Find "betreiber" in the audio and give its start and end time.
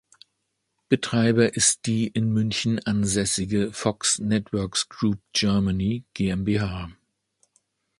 0.89-1.53